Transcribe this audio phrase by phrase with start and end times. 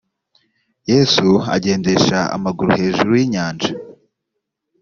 [0.91, 3.71] yesu agendesha amaguru hejuru y inyanja